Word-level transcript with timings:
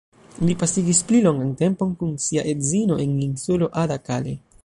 Li 0.47 0.53
pasigis 0.61 1.01
pli 1.09 1.19
longan 1.25 1.51
tempon 1.59 1.91
kun 2.01 2.17
sia 2.25 2.47
edzino 2.55 2.99
en 3.05 3.15
insulo 3.29 3.71
Ada-Kaleh. 3.85 4.39